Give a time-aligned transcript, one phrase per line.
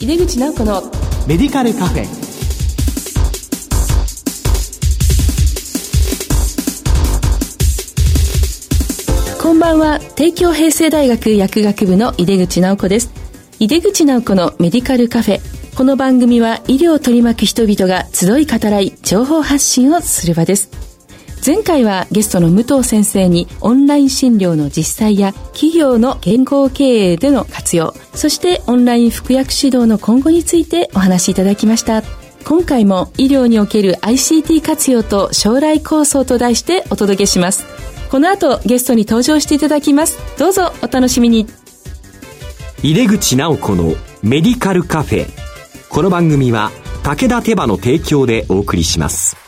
[0.00, 0.80] 井出口直子の
[1.26, 2.04] メディカルカフェ。
[9.42, 9.98] こんばんは。
[10.14, 13.10] 帝京平成大学薬学部の井出口直子です。
[13.58, 15.40] 井出口直子のメディカルカフェ。
[15.76, 20.70] この番組は医療を取り巻く人々が集い語らい情報発信をする場です
[21.44, 32.02] 前回はゲストの武藤先生にオンライン診療の実際や企業の健康経営での活用そしてオンライン服薬指導の今後についてお話しいただきました。
[32.44, 37.64] 今回も医療における ICT 活用と将来構想と題してお届けします。
[38.10, 40.18] この後ゲストに登場していただきます。
[40.38, 41.46] どうぞお楽しみに。
[42.82, 45.26] 井出口直子のメディカルカフェ。
[45.90, 46.70] この番組は
[47.02, 49.47] 武田手羽の提供でお送りします。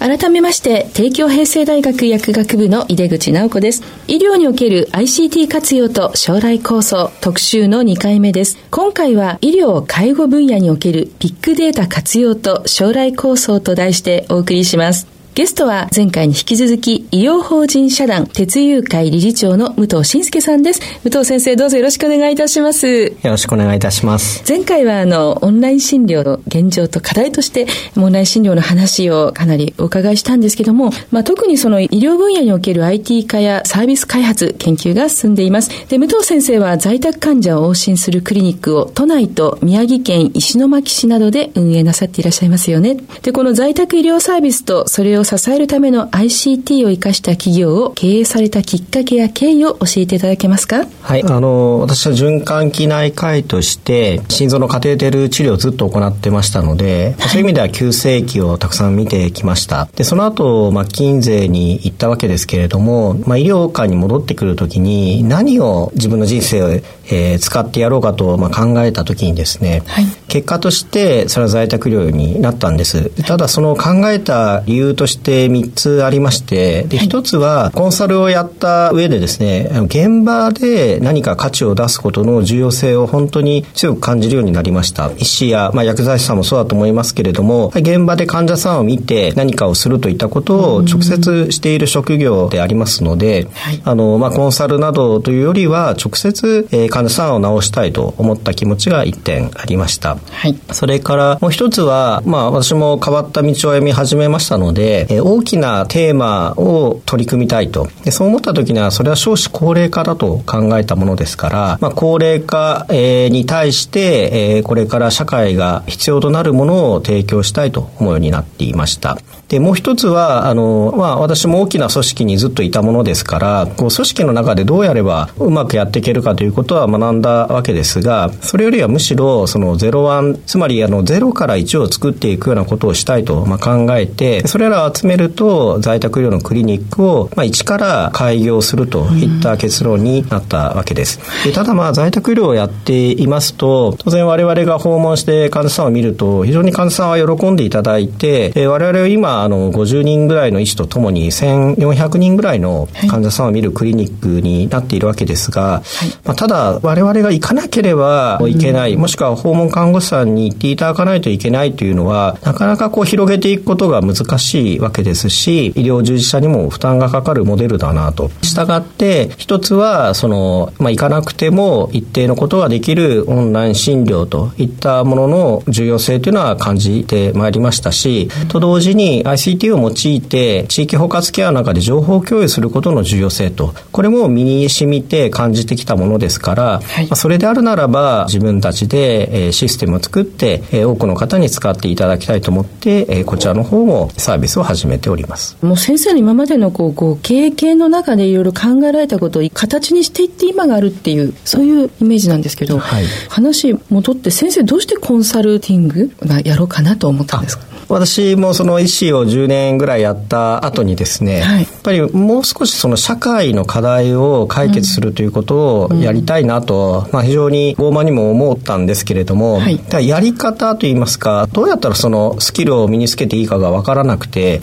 [0.00, 3.82] 改めまして帝京平成大学薬学部の井出口直子です。
[4.08, 8.56] 医療における ICT 活用と将来構想特集の2回目です。
[8.70, 15.19] 今回は医療介護分野におけるビッグデータ活用と将来構想と題してお送りします。
[15.40, 20.82] ゲストは前回に引き続き医療法人社団鉄友会理事長の武藤信介さんです。
[21.02, 22.86] 武藤先生どうぞよろしくお願いいたします。
[22.86, 24.44] よろしくお願いいたします。
[24.46, 35.70] 前回はあのオンライン診療の現状と課題としてオンライン診療の話をかなりお伺いしたんですけども、まあ、特にその医療分野における IT 化やサービス開発研究が進んでいます。
[35.88, 42.98] で、武藤先生は在宅患者を往診するクリニックを都内と宮城県石巻市などで運営なさっていらっしゃいますよね。
[43.22, 50.86] で、この在宅医療サービスとそれを支えるための ICT を生かした企業を経営されたきっかけや経緯を教えていただけますか？
[51.02, 59.88] はいあの私は循環器内科医として心臓のカテーテル治療をずっと行ってましたので、はい、そういう意味では急性期をたくさん見てきました。
[59.94, 66.80] でその後マッキンゼに行ったわけですけれども、まあ、医療界に戻ってくるときに何を自分の人生を、
[67.10, 73.10] えー、使ってやろうかと、まあ、考えたときにですね、はい、結果としてそれは在宅療養になったんです。
[73.24, 85.10] ただその考えた理由として3つありまして、で、1つはコンサルをやった上でですね、現場で何か価値を出すことの重要性を本当に強く感じるようになりました。
[85.18, 93.48] 医師や、まあ、薬剤師さんもそうだと思いますけれども、現場で患者さんを見て何かをするといったことを直接している職業でありますので、
[93.84, 100.16] あの、まあ、コンサルなどというよりは直接、えー、患者さんを治したいと思った気持ちが1点ありました。
[100.16, 107.88] はい、それからもう一つは、まあ、私も変わった道を歩み始めましたので、えー、大きなテーマを取り組みたいと。
[108.04, 119.16] でそう思った時には、それは少子高齢化だと考えたものですから、まあ、高齢化、えー、に対して、えー、これから社会が必要となるものを提供したいと思うようになっていました。
[119.48, 141.20] で、もう一つは、あの、まあ、私も大きな組織にずっといたものですから、こう、組織の中でどうやればうまくやっていけるかということは学んだわけですが、それよりはむしろ、そのゼロワン、つまり、あの、ゼロから1を作っていくようなことをしたいと、まあ、考えて、それらを集めると、在宅医療のクリニックを、まあ、一から開業するといった結論になったわけです。
[141.44, 168.30] でただ、まあ、在宅医療をやっていますと、当然我々が訪問して患者さんを見ると、非常に患者さんは喜んでいただいて、え我々は今、あの50人ぐらいの医師とともに1400人ぐらいの患者さんを見るクリニックになっているわけですが、はい、まあ、ただ我々が行かなければいけない、うん、もしくは訪問看護師さんに行っていただかないといけないというのはなかなかこう広げていくことが難しいわけですし医療従事者にも負担がかかるモデルだなと。
[168.42, 195.56] したがって一つはその、まあ、行かなくても一定のことができるオンライン診療といったものの重要性というのは感じてまいりましたし、と同時に ICT を用いて地域包括ケアの中で情報共有することの重要性とこれも身に染みて感じてきたものですから、はい、まあ、それであるならば自分たちでシステムを作って多くの方に使っていただきたいと思ってこちらの方もサービスを始めております。
[195.62, 207.64] もう先生の今までのこうこう経験の中でいろいろ考えられたことを形にしていって今があるっていうそういうイメージなんですけど、はい、話戻って先生どうしてコンサルティングがやろうかなと思ったんですか？
[207.90, 224.60] 私もその医師を10年ぐらいやった後にですね、はい、やっぱりもう少しその社会の課題を解決するということをやりたいなと、まあ、非常に傲慢にも思ったんですけれども、はい、やり方といいますかどうやったらそのスキルを身につけていいかが分からなくて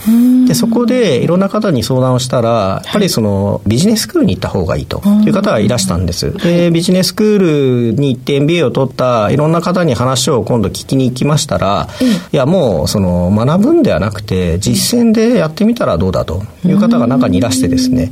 [0.47, 6.31] でそこでいろんな方に相談をしたらやっぱりそのビジネススクールに行った方がいいという方がいらしたんです。
[6.37, 11.87] でビジネススクールに行って MBA を取ったいろんな方に話を今度聞きに行きましたら、
[12.31, 18.11] いやもうその学ぶんではなくて実践でやってみたらどうだという方が中にいらしてですね、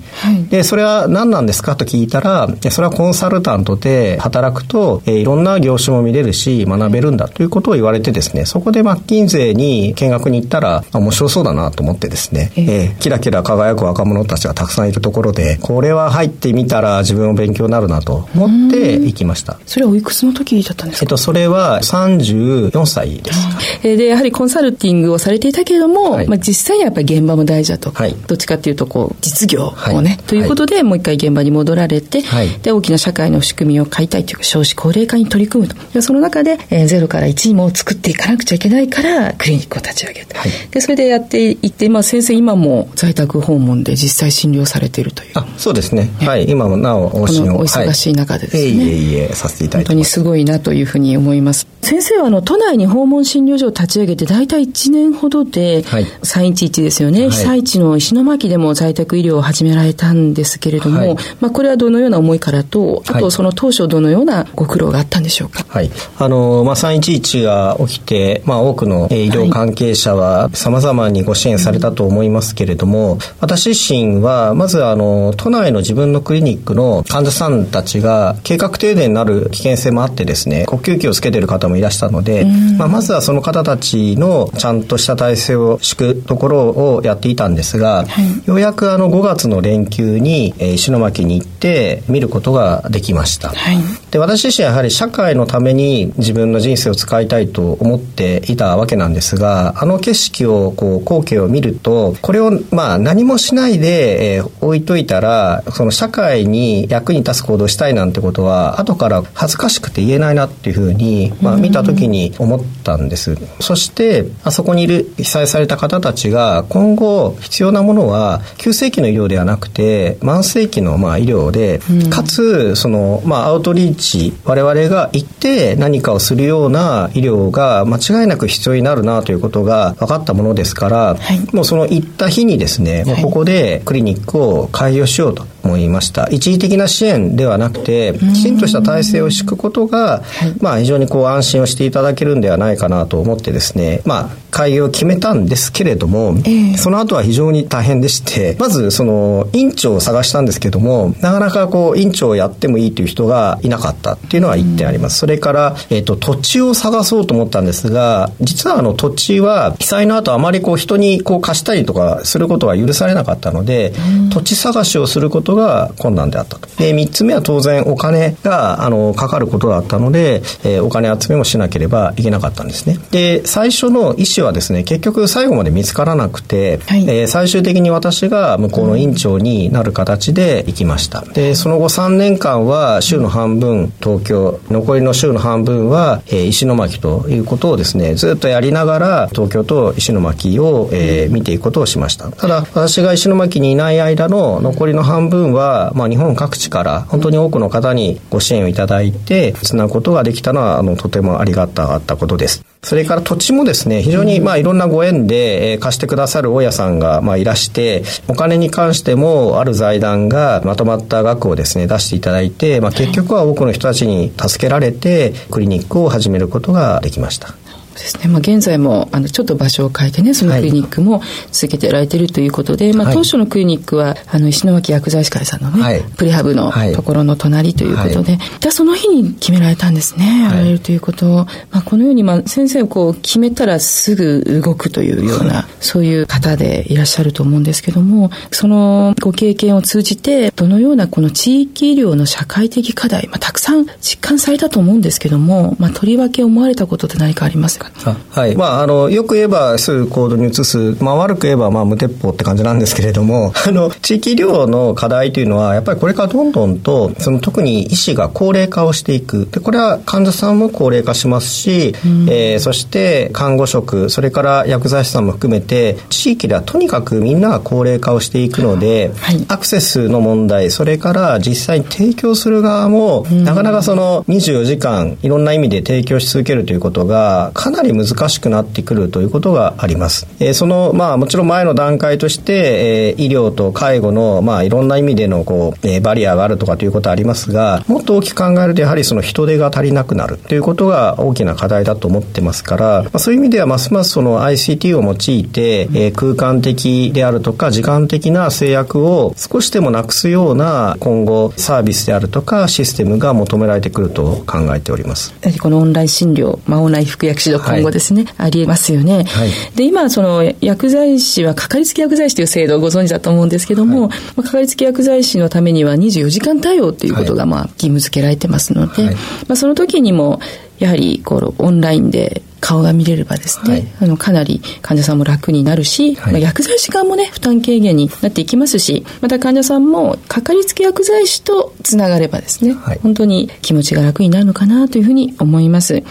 [0.49, 19.59] でそれは何なんですかと聞いたらそれはコンサルタントで働くと、えー、いろんな業種も見れるし学べるんだということを言われてですねそこでマッキンゼに見学に行ったら面白そうだなと思ってですね、えー、キラキラ輝く若者たちがたくさんいるところでこれは入ってみたら自分の勉強になるなと思って行きました。
[19.65, 32.23] それはおいくつの時だったんですか、えっと、それは34歳ですでやはりコンサルティングをされていたけれども、はい、まあ、実際にはやっぱり現場も大事だと、はい、どっちかっていうとこう実業をね、はい、ということで、もう一回現場に戻られて、
[32.61, 35.75] で大きな社会の仕組みを変えたいというか少子高齢化に取り組むと。
[35.93, 40.35] でその中で、えー、ゼロから1も作っていかなくちゃいけないからクリニックを立ち上げて、
[40.71, 45.31] でそれでやっていって、まあ、先生今も在宅訪問で実際診療されているという。
[45.35, 47.59] あそうですね、はい、今もなおお診を。
[47.59, 51.67] お忙しい中でですね、い、えいえさせていただいて本当にすごいなというふうに思います。
[51.81, 65.65] 先生はあの都内に訪問診療所を立ち上げて大体1年ほどで、はい、311ですよね、はい、被災地の石巻でも在宅医療を始められたんですけれども、はい、まあ、これはどのような思いからとあとその当初どのようなご苦労があったんでしょうか？
[65.69, 65.89] はい。
[66.19, 82.45] あのまあ、311が起きて、まあ、多くの医療関係者はさまざまにご支援されたと思いますけれども、私自身はまずあの都内の自分のクリニックの患者さんたちが計画停電になる危険性もあってですね呼吸器をつけている方もいらしたので、
[82.77, 93.77] まあ、まずはその方たちのちゃんとした体制を敷くところをやっていたんですが、はい、ようやくあの5月の連休に、えー、石巻に行って見ることができました、はい、
[94.11, 113.37] で私自身はやはり社会のために自分の人生を使いたいと思っていたわけなんですがあの景色をこう光景を見るとこれをまあ何もしないで、えー、置いといたらその社会に役に立つ行動したいなんてことは後から恥ずかしくて言えないなっていうふうに、まあ、見た時に思ったんです。
[113.59, 136.29] そしてあそこにいる被災された方たちが今後必要なものは急性期の医療ではなくて慢性期のまあ医療で、かつそのまあアウトリーチ我々が行って何かをするような医療が間違いなく必要になるなということが分かったものですから、はい、もうその行った日にですね、もうここでクリニックを開業しようと思いました。
[136.29, 140.23] 一時的な支援ではなくてきちんとした体制を敷くことが、
[140.61, 163.93] まあ、非常にこう安心をしていただけるんではないかなと思ってですね、まあ、開業を決めたんですけれども、えー、その後は非常に大変でしてまずその院長を探したんですけどもなかなかこう院長をやってもいいという人がいなかったっていうのは1点あります、それから、えーと、土地を探そうと思ったんですが実はあの土地は被災の後あまりこう人にこう貸したりとかすることは許されなかったので、
[164.29, 166.67] 土地探しをすることが困難であったと。
[166.77, 172.99] で、3つ目は当然お金が、あの、かかることだったので、えー、お金集めもしなければいけなかったんですね。
[173.11, 181.21] で、最初の医師はですね、結局最後まで見つからなくて、はい、えー、最終的に私が向こうの院長になる形で行きました。
[181.21, 192.31] で、その後3年間は週の半分東京、残りの週の半分は、えー、石巻ということをですね、ずっとやりながら東京と石巻を、えー、見ていくことをしました。
[192.31, 202.65] ただ、私が石巻にいない間の残りの半分は、まあ、日本各地から本当に多くの方にご支援をいただいてつなぐことができたのはあのとてもありがたかったことです。
[202.83, 217.55] それから土地もですね、非常にまあいろんなご縁で、え貸してくださる大家さんがまあいらして、お金に関してもある財団がまとまった額をですね、出していただいて、まあ結局は多くの人たちに助けられて、クリニックを始めることができました。
[217.99, 221.21] ですね、まあ、現在もあのちょっと場所を変えてねそのクリニックも
[221.51, 231.29] 続けてられているということで、はい、まあ、当初のクリニックはあの石巻薬剤師会さんのね、はい、プリハブのところの隣ということで、はい、じゃその日に決められたんですねやられるということを、
[231.71, 247.84] まあ、このように、まあ、先生こう決めたらすぐ動くというような、そういう方でいらっしゃると思うんですけどもそのご経験を通じてどのようなこの地域医療の社会的課題、まあ、たくさん実感されたと思うんですけども、まあ、とりわけ思われたことって何かありますかか？
[248.31, 248.55] はい。
[248.55, 259.47] まあ、あの、よく言えばすぐ行動に移す、まあ、悪く言えば、まあ、無鉄砲って感じなんですけれども、 あの、地域医療の課題というのは、やっぱりこれからどんどんと、その特に医師が高齢化をしていく。
[259.51, 280.27] で、これは患者さんも高齢化しますし、うん、えー、そして看護職、それから薬剤師さんも含めて、地域ではとにかくみんなが高齢化をしていくので、はい、アクセスの問題、それから実際に提供する側も、うん、なかなかその24時間いろんな意味で提供し続けるということがかななり難しくなってくるということがあります。
[280.39, 305.33] えー、その、まあもちろん前の段階として、えー、医療と介護の、まあいろんな意味でのこう、えー、バリアがあるとかということはありますが、もっと大きく考えるとやはりその人手が足りなくなるということが大きな課題だと思ってますから、まあ、そういう意味ではますますその ICT を用いて、えー、空間的であるとか時間的な制約を少しでもなくすような今後サービスであるとかシステムが求められてくると考えております。
[305.41, 309.23] やはりこのオンライン診療、まあ、オンライ服薬指導今後ですね、はい、ありえますよね。
[309.23, 319.11] はい、で、今、その薬剤師はかかりつけ薬剤師という制度をご存知だと思うんですけども、はい、かかりつけ薬剤師のためには24時間対応ということが、まあ、義務付けられてますので、ま
[319.49, 320.39] あ、その時にも、
[320.79, 336.03] やはりこうオンラインで顔が見れればですね、はい、あのかなり患者さんも楽になるし、はい、まあ、薬剤師側もね負担軽減になっていきますしまた患者さんもかかりつけ薬剤師とつながればですね、はい、本当に気持ちが楽になるのかなというふうに思います。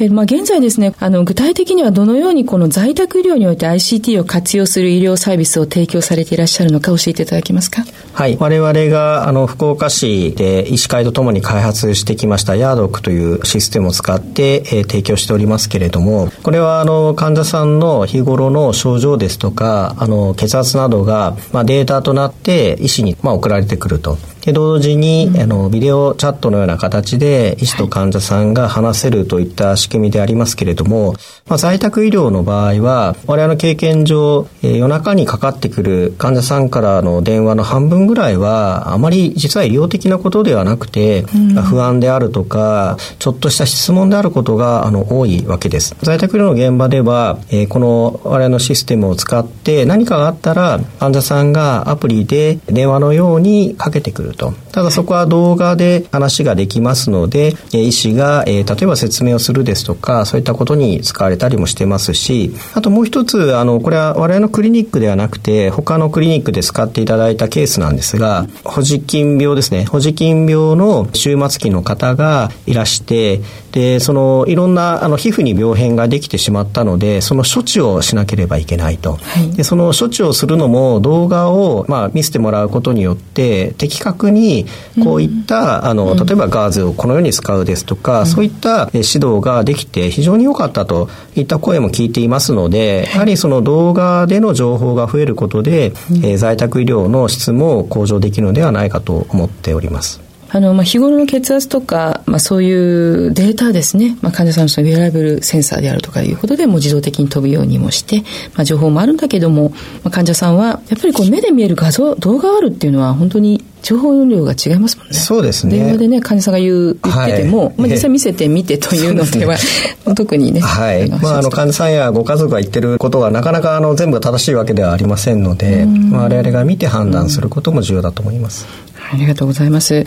[0.00, 7.82] えまあ、現在ですね、あの、具体的にはどのようにこの在宅医療において ICT を活用する医療サービスを提供されていらっしゃるのか教えていただけますか？
[8.12, 8.36] はい。
[8.38, 24.16] 我々が、あの、福岡市で医師会とともに開発してきましたヤードックというシステムを使って、えー、提供しておりますけれども、これは、あの、患者さんの日頃の症状ですとか、あの、血圧などが、まあ、データとなって医師に、まあ、送られてくると。
[24.42, 31.14] で同時に、うん、あのビデオチャットのような形で医師と患者さんが話せるといった仕組みでありますけれども、
[31.46, 45.96] まあ、在宅医療の場合は我々の経験上、えー、夜中にかかってくる患者さんからの電話の半分ぐらいはあまり実は医療的なことではなくて、うん、不安であるとかちょっとした質問であることがあの多いわけです。
[46.02, 54.52] 在宅医療の現場では、えー、この我々のシステムを使って何かがあったら患者さんがアプリで電話のようにかけてくると。
[54.72, 69.84] ただそこは動画で話ができますので、医師が、えー、例えば説明をするですとか、そういったことに使われたりもしてますし、あともう一つ、あの、これは我々のクリニックではなくて、他のクリニックで使っていただいたケースなんですが、保持金病ですね。
[69.84, 73.40] 保持金病の終末期の方がいらして、
[73.72, 79.18] で、その、いろんな、あの、皮膚に病変ができてしまったので、その処置をしなければいけないと。
[79.22, 84.66] はい、で、その処置をするのも動画を、まあ、見せてもらうことによって、的確に、
[85.02, 100.28] こういった、うん、あの、例えばガーゼをこのように使うですとか、うん、そういった指導ができて非常に良かったといった声も聞いていますので、やはりその動画での情報が増えることで、うん、えー、在宅医療の質も向上できるのではないかと思っております。
[100.50, 108.22] あの、まあ、日頃の血圧とか、まあ、そういうデータですね、まあ、患者さんのそのウェアラブルセンサーであるとかいうことでも自動的に飛ぶようにもして、
[108.54, 115.14] まあ、情報もあるんだけども、まあ、患者さんは、やっぱりこう目で見える画像、動画があるっていうのは本当に情報量が違いますもんね。
[115.14, 115.78] そうですね。
[115.78, 119.56] 電話でね、患者さんが言う、言ってても、はい、まあ実際見せてみてというのでは、
[120.14, 120.60] 特にね。
[120.60, 121.08] はい。
[121.08, 128.66] まああの患者さんやご家族が言ってることがなかなかあの全部正しいわけではありませんので、まあ、我々が見て判断することも重要だと思います。
[129.10, 130.04] ありがとうございます。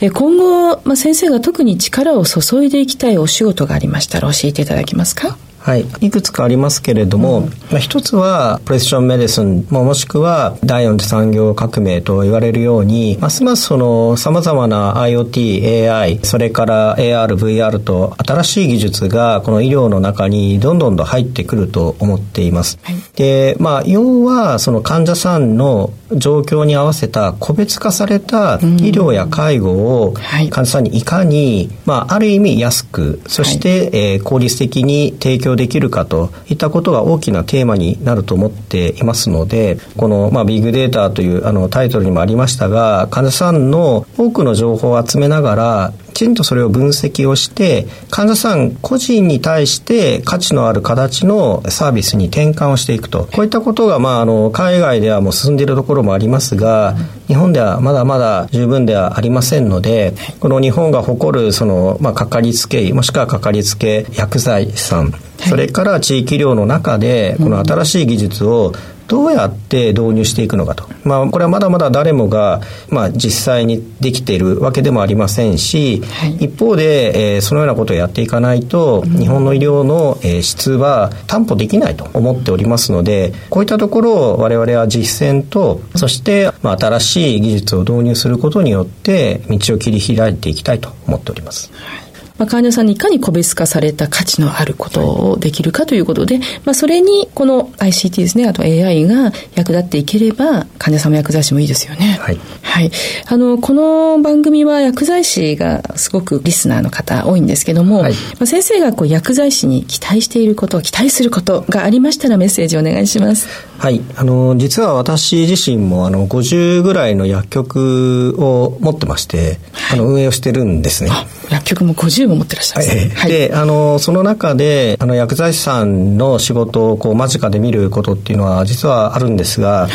[0.00, 5.36] え今後、まあ、先生が特に力を注いでいきたいお仕事がありましたら教えていただけますか？
[5.66, 22.78] はい、いくつかありますけれども、うん、まあ、一つはプレッションメディスンももしくは第四次産業革命と言われるようにますますその様々な IoT、AI それから AR、VR と新しい技術がこの医療の中にどんどんと入ってくると思っています。
[22.84, 29.72] はい、で、まあ要はその患者さんの状況に合わせた個別化された医療や介護
[30.04, 30.14] を
[30.50, 53.28] 患者さんにいかに、まあ、ある意味安くそして、はい、えー、効率的に提供できるかといったことが大きなテーマになると思っていますのでこの、まあ、ビッグデータというあのタイトルにもありましたが患者さんの多くの情報を集めながらきちんとそれを分析をして患者さん個人に対して価値のある形のサービスに転換をしていくと。
[53.34, 56.96] こういったことが、まあ、あの海外ではもう進んでいるところもありますが、
[57.28, 68.72] 日本ではまだまだ十分ではありませんのでこの日本が誇るその、まあ、かかりつけ医もしくはかかりつけ薬剤師さんそれから地域医療の中でこの新しい技術を
[69.08, 70.88] どうやって導入していくのかと。
[71.04, 72.60] まあ、これはまだまだ誰もが、
[72.90, 91.70] まあ、実際にできているわけでもありませんし、はい、一方で、えー、そのようなことをやっていかないと、うん、日本の医療の、えー、質は担保できないと思っておりますので、こういったところを我々は実践と、そして、まあ、新しい技術を導入することによって、道を切り開いていきたいと思っております。
[91.72, 91.95] はい
[92.38, 102.18] まあ、患者さんにいかに個別化された価値のあることをできるかということで、まあ、それにこの ICT ですね、あと AI が役立っていければ、患者さんも薬剤師もいいですよね。
[102.20, 102.38] はい。
[102.62, 102.90] はい。
[103.26, 113.48] あの、この番組は薬剤師がすごくリスナーの方多いんですけども、はい、まあ、先生がこう薬剤師に期待していること、期待することがありましたらメッセージお願いします。
[113.78, 114.00] はい。
[114.16, 121.10] あの、実は私自身もあの、50ぐらいの薬局を持ってまして、はい、あの、運営をしてるんですね。
[121.50, 123.14] 薬局も50も持ってらっしゃるんですね。
[123.14, 129.90] はい、で、あの、その中で、あの、薬剤師さんの仕事をこう間近で見ることっていうのは実はあるんですが、はい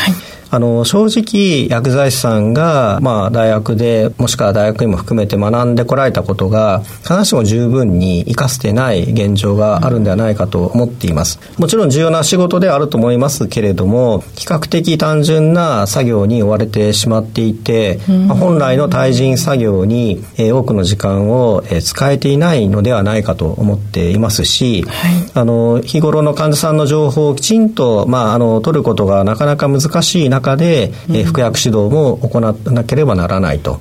[0.51, 11.39] あの、正直、薬剤師さんが、まあ、大学で、もしくは大学にも含めて学んでこられたことが、必ずしも十分に活かせてない現状があるんではないかと思っています。
[11.57, 33.79] もちろん重要な仕事ではあると思いますけれども、比較的単純な作業に追われてしまっていて、まあ、本来の対人作業に、えー、多くの時間を、えー、使えていないのではないかと思っていますし、はい、あの、日頃の患者さんの情報をきちんと、まあ、あの、取ることがなかなか難しい中中で、え服薬指導も行わなければならないと。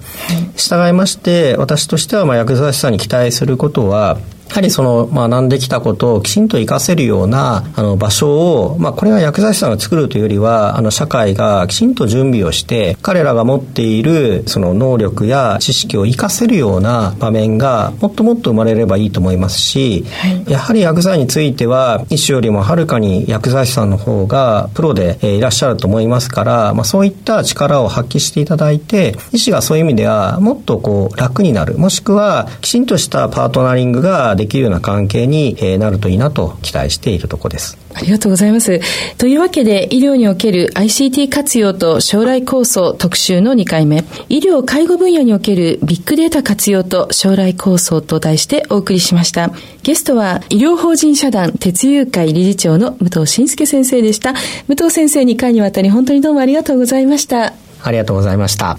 [0.57, 4.19] 従いまして、私としては、まあ、薬剤師さんに期待することは、
[4.51, 31.79] やはりその、まあ、学んできたことをきちんと活かせるような、あの、場所を、まあ、これは薬剤師さんが作るというよりは、あの、社会がきちんと準備をして、彼らが持っている、その能力や知識を活かせるような場面が、もっともっと生まれればいいと思いますし、はい、やはり薬剤については、医師よりもはるかに薬剤師さんの方が、プロで、えいらっしゃると思いますから、まあ、そういった力を発揮していただいて、医師がそういう意味では、もっとこう、楽になる。
[31.79, 37.77] もしくは、きちんとしたパートナリングができるような関係になるといいなと期待しているところです。
[37.93, 38.81] ありがとうございます。
[39.19, 49.51] というわけで、医療における ICT 活用と将来構想特集の2回目、医療介護分野におけるビッグデータ活用と将来構想と題してお送りしました。
[49.83, 54.33] ゲストは、医療法人社団鉄友会理事長の武藤信介先生でした。
[54.69, 57.53] 武藤先生2回にわたり本当にどうもありがとうございました。
[57.83, 58.79] ありがとうございました。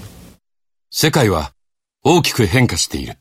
[0.89, 1.51] 世界は
[2.03, 3.20] 大きく変化している。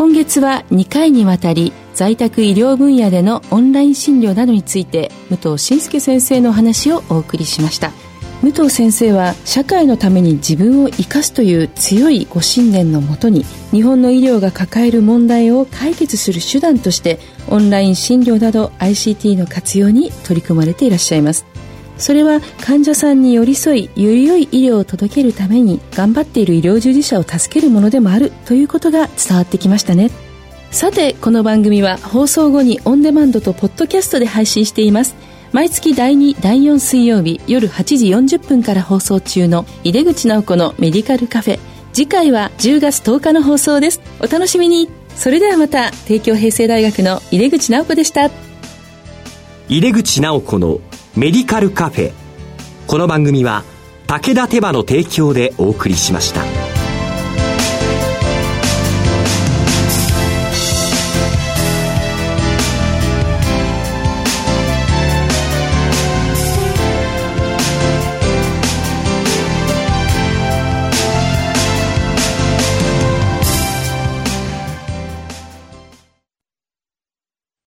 [0.00, 7.92] 今月は2回にわたり在宅医療分野でのオンライン診療などについて武藤信介先生の話をお送りしました。
[8.40, 17.18] 武藤先生は社会のために自分を生かすという強いご信念のもとに日本の医療が抱える問題を解決する手段として
[17.50, 21.44] オンライン診療など ICT の活用に取り組まれていらっしゃいます。
[22.00, 30.10] それは患者さんに寄り添いより良い医療を届けるために頑張っている医療従事者を助けるものでもあるということが伝わってきましたね。
[30.70, 35.14] さてこの番組は放送後にオンデマンドとポッドキャストで配信しています。
[35.52, 41.58] 毎月第2第4水曜日夜8時40分から放送中の井出口直子のメディカルカフェ。
[41.92, 44.00] 次回は10月10日の放送です。
[44.20, 44.88] お楽しみに。
[45.16, 48.30] それではまた帝京平成大学の井出口直子でした。
[49.68, 50.80] 井出口直子の
[51.20, 52.12] メディカルカフェ
[52.86, 53.62] この番組は
[54.06, 56.79] 武田手羽の提供でお送りしました。